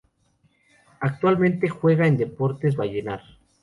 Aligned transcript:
Actualmente 1.01 1.69
juega 1.69 2.07
en 2.07 2.17
Deportes 2.17 2.75
Vallenar. 2.75 3.21